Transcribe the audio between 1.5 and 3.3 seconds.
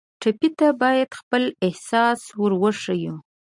احساس ور وښیو.